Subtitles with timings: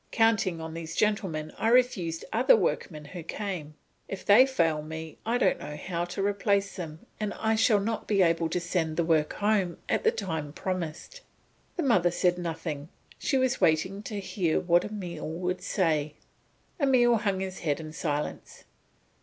[0.11, 3.75] Counting on these gentlemen I refused other workmen who came;
[4.07, 8.07] if they fail me I don't know how to replace them and I shall not
[8.07, 11.21] be able to send the work home at the time promised."
[11.77, 16.15] The mother said nothing, she was waiting to hear what Emile would say.
[16.81, 18.63] Emile hung his head in silence.